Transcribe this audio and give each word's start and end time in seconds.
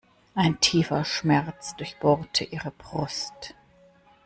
Ein 0.33 0.59
tiefer 0.61 1.05
Schmerz 1.05 1.75
durchbohrte 1.77 2.43
ihre 2.43 2.71
Brust. 2.71 3.53